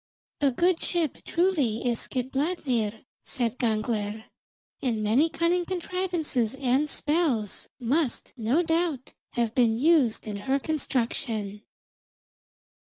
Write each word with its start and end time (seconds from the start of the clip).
"A 0.39 0.49
good 0.49 0.79
ship 0.79 1.19
truly, 1.25 1.85
is 1.87 1.99
Skidbladnir," 1.99 3.05
said 3.23 3.59
Gangler, 3.59 4.25
"and 4.81 5.03
many 5.03 5.29
cunning 5.29 5.63
contrivances 5.63 6.55
and 6.55 6.89
spells 6.89 7.69
must, 7.79 8.33
no 8.35 8.63
doubt, 8.63 9.13
have 9.33 9.53
been 9.53 9.77
used 9.77 10.25
in 10.25 10.37
her 10.37 10.57
construction." 10.57 11.61